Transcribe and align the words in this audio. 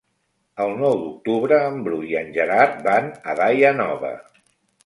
El 0.63 0.71
nou 0.77 0.95
d'octubre 1.01 1.59
en 1.65 1.77
Bru 1.89 1.99
i 2.13 2.17
en 2.23 2.33
Gerard 2.39 2.81
van 2.89 3.11
a 3.23 3.37
Daia 3.41 3.75
Nova. 3.83 4.15